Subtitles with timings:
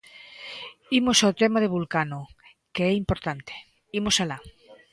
[0.99, 2.19] Imos ao tema de Vulcano,
[2.73, 3.53] que é importante,
[3.99, 4.39] imos alá.